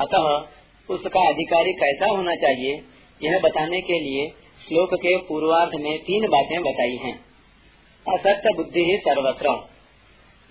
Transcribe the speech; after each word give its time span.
अतः 0.01 0.47
उसका 0.95 1.29
अधिकारी 1.29 1.73
कैसा 1.73 2.11
होना 2.11 2.35
चाहिए, 2.35 2.83
यह 3.25 3.39
बताने 3.39 3.81
के 3.81 3.99
लिए 3.99 4.29
श्लोक 4.69 4.95
के 4.95 5.17
पूर्वार्ध 5.17 5.81
में 5.81 5.99
तीन 5.99 6.29
बातें 6.29 6.63
बताई 6.63 6.97
हैं। 6.97 7.32
असत्य 8.09 8.51
बुद्धि 8.57 8.81
ही 8.81 8.97
सर्वत्र। 8.97 9.73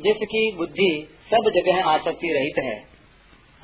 जिसकी 0.01 0.55
बुद्धि 0.55 1.07
सब 1.33 1.51
जगह 1.55 1.83
आसक्ति 1.83 2.27
रहित 2.27 2.63
है। 2.63 2.79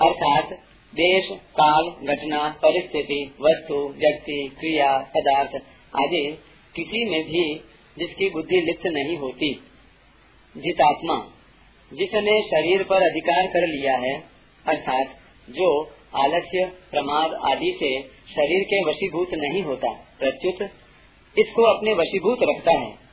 अर्थात 0.07 0.51
देश, 0.95 1.29
काल, 1.31 1.89
घटना, 1.89 2.49
परिस्थिति, 2.49 3.35
वस्तु, 3.41 3.75
व्यक्ति, 3.75 4.55
क्रिया, 4.59 4.97
पदार्थ 4.97 5.55
आदि 5.95 6.37
किसी 6.75 7.09
में 7.09 7.23
भी 7.23 7.55
जिसकी 7.99 8.29
बुद्धि 8.29 8.61
लिप्त 8.61 8.85
नहीं 8.85 9.17
होती। 9.17 9.53
जितात्मा, 10.57 11.27
जिसने 11.93 12.41
शरीर 12.41 12.83
पर 12.83 12.95
अधिकार 12.95 13.47
कर 13.47 13.67
लिया 13.67 13.97
है, 13.97 14.23
अर्थात 14.67 15.07
जो 15.49 15.83
आलस्य, 16.15 16.65
प्रमाद 16.91 17.33
आदि 17.33 17.71
से 17.79 18.01
शरीर 18.33 18.63
के 18.63 18.89
वशीभूत 18.89 19.33
नहीं 19.33 19.63
होता, 19.63 19.93
प्रत्युत, 20.19 20.61
इसको 21.39 21.61
अपने 21.61 21.93
वशीभूत 21.93 22.39
रखता 22.41 22.71
है। 22.71 23.06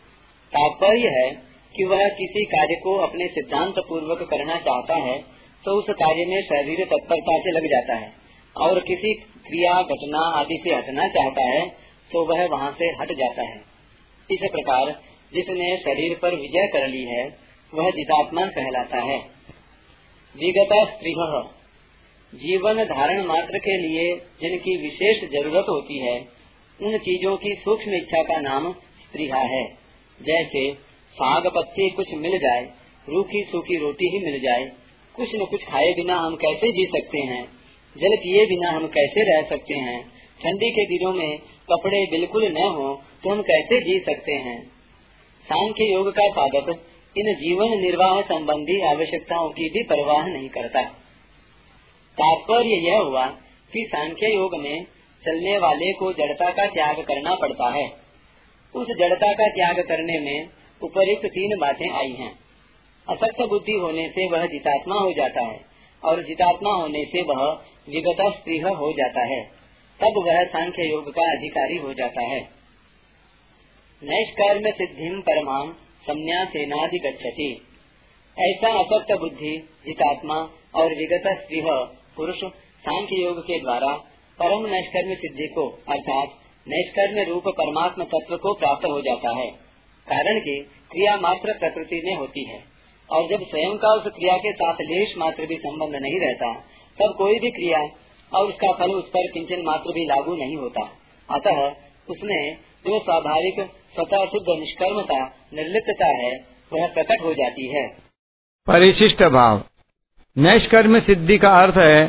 तात्पर्य 0.55 1.13
है 1.15 1.29
कि 1.75 1.85
वह 1.85 2.09
किसी 2.15 2.45
कार्य 2.49 2.75
को 2.77 2.97
अपने 3.03 3.27
सिद्धांत 3.29 3.79
पूर्वक 3.89 4.27
करना 4.31 4.57
चाहता 4.61 4.97
है 5.03 5.17
तो 5.65 5.79
उस 5.79 5.87
कार्य 5.95 6.25
में 6.27 6.41
शरीर 6.43 6.85
तत्परता 6.87 7.39
से 7.39 7.53
लग 7.53 7.67
जाता 7.71 7.95
है। 7.97 8.13
और 8.57 8.81
किसी 8.83 9.13
क्रिया, 9.47 9.73
घटना 9.85 10.21
आदि 10.41 10.61
से 10.65 10.75
हटना 10.75 11.07
चाहता 11.09 11.49
है 11.49 11.63
तो 12.11 12.25
वह 12.27 12.47
वहाँ 12.49 12.71
से 12.73 12.91
हट 12.97 13.13
जाता 13.19 13.43
है। 13.43 13.57
इस 14.29 14.49
प्रकार 14.53 14.91
जिसने 15.33 15.77
शरीर 15.79 16.17
पर 16.23 16.35
विजय 16.35 16.67
कर 16.69 16.87
ली 16.89 17.05
है, 17.07 17.25
वह 17.73 17.91
जितात्मा 17.91 18.47
कहलाता 18.49 19.01
है। 19.03 19.19
विगत 20.35 20.75
स्त्री। 20.91 21.15
जीवन 22.33 22.83
धारण 22.85 23.25
मात्र 23.25 23.59
के 23.59 23.77
लिए 23.79 24.05
जिनकी 24.41 24.77
विशेष 24.79 25.25
ज़रूरत 25.31 25.67
होती 25.69 25.99
है, 25.99 26.17
उन 26.79 26.97
चीज़ों 26.99 27.37
की 27.37 27.55
सूक्ष्म 27.55 27.95
इच्छा 27.95 28.23
का 28.23 28.41
नाम 28.41 28.73
स्त्रीहा 28.73 29.41
है। 29.49 29.65
जैसे 30.21 30.73
साग 31.15 31.47
पत्ती 31.47 31.91
कुछ 31.91 32.13
मिल 32.15 32.39
जाए, 32.39 32.63
रूखी 33.09 33.43
सूखी 33.53 33.77
रोटी 33.79 34.11
ही 34.13 34.25
मिल 34.25 34.41
जाए, 34.41 34.65
कुछ 35.15 35.35
न 35.35 35.45
कुछ 35.45 35.65
खाए 35.65 35.93
बिना 35.93 36.17
हम 36.17 36.37
कैसे 36.37 36.71
जी 36.73 36.85
सकते 36.87 37.19
हैं? 37.19 37.43
जल 37.97 38.17
पिए 38.17 38.47
बिना 38.47 38.71
हम 38.71 38.87
कैसे 38.87 39.25
रह 39.25 39.49
सकते 39.49 39.75
हैं? 39.79 40.01
ठंडी 40.41 40.71
के 40.71 40.85
दिनों 40.87 41.13
में 41.13 41.39
कपड़े 41.71 42.05
बिल्कुल 42.11 42.47
न 42.49 42.63
हो 42.77 42.89
तो 43.25 43.31
हम 43.31 43.43
कैसे 43.43 43.81
जी 43.81 43.99
सकते 44.01 44.33
हैं? 44.33 44.59
सांख्य 45.47 45.85
योग 45.85 46.09
का 46.11 46.29
साधक 46.31 46.69
इन 47.17 47.33
जीवन 47.35 47.79
निर्वाह 47.81 48.21
संबंधी 48.23 48.81
आवश्यकताओं 48.83 49.49
की 49.49 49.69
भी 49.69 49.83
परवाह 49.83 50.27
नहीं 50.27 50.49
करता। 50.49 50.83
तात्पर्य 52.19 52.81
यह 52.89 52.99
हुआ 52.99 53.27
कि 53.73 53.85
सांख्य 53.89 54.35
योग 54.35 54.57
में 54.61 54.85
चलने 55.23 55.59
वाले 55.59 55.93
को 55.93 56.13
जड़ता 56.13 56.51
का 56.51 56.67
त्याग 56.67 57.01
करना 57.01 57.35
पड़ता 57.35 57.69
है। 57.75 57.87
उस 58.75 58.87
जड़ता 58.99 59.33
का 59.33 59.49
त्याग 59.49 59.81
करने 59.81 60.19
में 60.21 60.49
उपरिक्त 60.83 61.27
तीन 61.27 61.59
बातें 61.59 61.91
आई 61.91 62.13
हैं। 62.13 62.33
असक्त 63.09 63.43
बुद्धि 63.43 63.73
होने 63.73 64.09
से 64.09 64.29
वह 64.29 64.47
जितात्मा 64.47 64.95
हो 64.95 65.13
जाता 65.13 65.41
है, 65.41 65.61
और 66.03 66.23
जितात्मा 66.23 66.71
होने 66.71 67.05
से 67.05 67.23
वह 67.23 67.45
विगत 67.89 68.21
स्त्रीह 68.37 68.67
हो 68.67 68.93
जाता 68.93 69.25
है। 69.25 69.41
तब 70.01 70.19
वह 70.27 70.45
सांख्य 70.45 70.83
योग 70.83 71.11
का 71.11 71.31
अधिकारी 71.33 71.77
हो 71.77 71.95
जाता 71.95 72.23
है। 72.23 72.41
नैष्कर्म 74.03 74.71
सिद्धि 74.71 75.11
परमाम 75.21 75.73
संन्यासेनाधिगछति 76.03 77.67
ऐसा 78.39 78.69
असक्त 78.69 79.13
बुद्धि, 79.13 79.69
जितात्मा 79.87 80.39
और 80.75 80.95
विगत 80.95 81.29
स्त्रीह 81.43 81.67
पुरुष 82.17 82.45
सांख्य 82.81 83.17
योग 83.17 83.41
के 83.41 83.61
द्वारा 83.61 83.95
परम 84.39 84.67
नैष्कर्म 84.67 85.15
सिद्धि 85.15 85.47
को, 85.47 85.69
अर्थात 85.89 86.44
नैष्कर्म 86.69 87.33
रूप 87.33 87.43
परमात्म 87.49 88.05
तत्व 88.05 88.37
को 88.37 88.55
प्राप्त 88.55 88.85
हो 88.85 89.01
जाता 89.01 89.37
है। 89.37 89.47
कारण 90.13 90.41
कि 90.41 90.67
क्रिया 90.91 91.17
मात्र 91.17 91.53
प्रकृति 91.53 92.03
में 92.05 92.15
होती 92.15 92.45
है। 92.45 92.65
और 93.11 93.29
जब 93.29 93.39
स्वयं 93.43 93.77
का 93.77 93.89
उस 93.89 94.03
क्रिया 94.03 94.37
के 94.37 94.53
साथ 94.53 94.75
लेश 94.75 95.15
मात्र 95.19 95.47
भी 95.47 95.55
संबंध 95.55 95.95
नहीं 96.03 96.21
रहता, 96.21 96.55
तब 97.01 97.15
कोई 97.19 97.39
भी 97.39 97.51
क्रिया 97.51 97.79
और 98.35 98.47
उसका 98.47 98.73
फल 98.73 98.93
उस 98.93 99.09
पर 99.09 99.31
किंचन 99.31 99.63
मात्र 99.63 99.93
भी 99.93 100.05
लागू 100.05 100.37
नहीं 100.37 100.57
होता। 100.57 100.91
अतः 101.31 101.71
उसमें 102.11 102.57
जो 102.57 102.99
स्वाभाविक, 102.99 103.61
स्वतः 103.95 104.25
शुद्ध 104.25 104.61
निष्कर्मता, 104.61 105.27
निर्लिप्तता 105.55 106.07
है, 106.07 106.55
वह 106.73 106.95
प्रकट 106.95 107.25
हो 107.25 107.35
जाती 107.35 107.67
है। 107.67 107.89
परिशिष्ट 108.67 109.23
भाव। 109.23 109.63
नैष्कर्म 110.39 111.01
सिद्धि 111.01 111.39
का 111.39 111.63
अर्थ 111.63 111.75
है, 111.77 112.09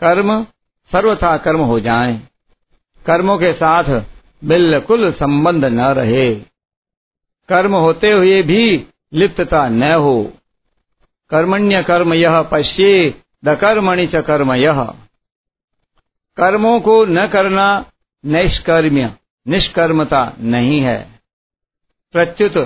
कर्म 0.00 0.44
सर्वथा 0.92 1.36
कर्म 1.36 1.60
हो 1.60 1.80
जाए। 1.80 2.27
कर्मों 3.08 3.38
के 3.38 3.52
साथ 3.52 3.84
बिल्कुल 4.44 5.12
संबंध 5.12 5.64
न 5.64 5.80
रहे। 5.80 6.34
कर्म 7.48 7.74
होते 7.74 8.12
हुए 8.12 8.42
भी 8.42 8.86
लिप्तता 9.12 9.68
न 9.68 9.82
हो। 9.82 10.32
कर्मण्य 11.30 11.82
कर्म 11.82 12.14
यह 12.14 12.42
पश्ये 12.42 13.22
द 13.44 13.48
कर्मणि 13.48 14.06
च 14.06 14.16
कर्म 14.16 14.52
यह 14.52 14.82
कर्मों 16.36 16.80
को 16.80 17.04
न 17.04 17.26
करना 17.26 17.92
नैष्कर्म्य, 18.24 19.14
निष्कर्मता 19.48 20.32
नहीं 20.40 20.80
है। 20.80 21.20
प्रत्युत 22.12 22.56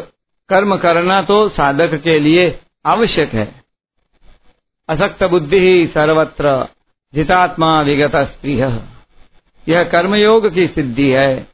कर्म 0.48 0.76
करना 0.76 1.22
तो 1.22 1.48
साधक 1.48 1.94
के 1.94 2.18
लिए 2.18 2.60
आवश्यक 2.86 3.32
है। 3.34 3.62
असक्त 4.88 5.24
बुद्धि 5.24 5.58
ही 5.58 5.86
सर्वत्र, 5.86 6.68
जितात्मा 7.14 7.80
विगत 7.82 8.16
स्त्रीय 8.16 8.91
यह 9.68 9.84
कर्मयोग 9.84 10.54
की 10.54 10.66
सिद्धि 10.66 11.10
है, 11.10 11.46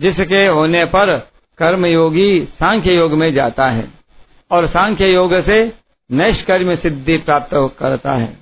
जिसके 0.00 0.46
होने 0.46 0.84
पर 0.84 1.18
कर्मयोगी 1.58 2.44
सांख्य 2.44 2.96
योग 2.96 3.12
में 3.12 3.32
जाता 3.34 3.66
है 3.66 3.88
और 4.50 4.66
सांख्य 4.66 5.14
योग 5.14 5.34
से 5.34 5.72
नैष्कर्म 6.10 6.76
सिद्धि 6.76 7.16
प्राप्त 7.18 7.76
करता 7.78 8.12
है। 8.12 8.38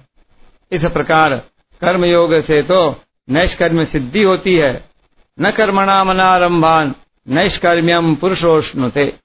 इस 0.72 0.82
प्रकार 0.82 1.36
कर्मयोग 1.80 2.44
से 2.44 2.62
तो 2.62 3.00
नैष्कर्म 3.28 3.84
सिद्धि 3.84 4.22
होती 4.22 4.56
है। 4.56 4.84
न 5.41 5.50
कर्मणा 5.50 6.04
मनारंभान 6.04 6.94
नैष्कर्म्यम 7.28 8.14
पुरुषोष्णुते। 8.14 9.19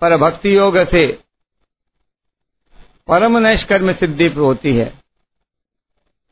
पर 0.00 0.16
भक्ति 0.16 0.56
योग 0.56 0.78
से 0.78 1.18
परम 3.08 3.38
नैष्कर्म 3.38 3.92
सिद्धि 3.92 4.26
होती 4.26 4.76
है। 4.76 4.92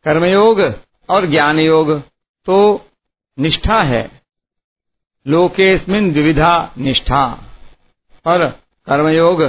कर्मयोग 0.05 0.88
और 1.09 1.27
ज्ञान 1.27 1.59
योग 1.59 2.03
तो 2.47 2.87
निष्ठा 3.39 3.83
है। 3.83 4.23
लोकेस्मिन 5.27 6.13
द्विविधा 6.13 6.73
निष्ठा। 6.79 7.45
और 8.27 8.49
कर्मयोग 8.87 9.43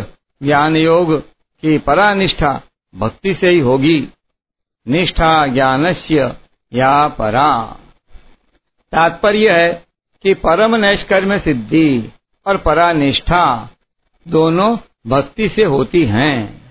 ज्ञान 0.43 0.77
योग 0.77 1.21
की 1.61 1.77
परा 1.77 2.13
निष्ठा 2.13 2.61
भक्ति 2.95 3.33
से 3.33 3.49
ही 3.49 3.59
होगी। 3.59 4.07
निष्ठा 4.87 5.47
ज्ञानस्य 5.47 6.35
या 6.73 7.07
परा। 7.07 7.79
तात्पर्य 8.91 9.63
है 9.63 9.85
कि 10.23 10.33
परम 10.33 10.75
नैष्कर्म 10.75 11.39
सिद्धि 11.39 12.11
और 12.47 12.57
परा 12.57 12.93
निष्ठा 12.93 13.69
दोनों 14.27 14.77
भक्ति 15.07 15.49
से 15.49 15.63
होती 15.63 16.05
हैं। 16.05 16.68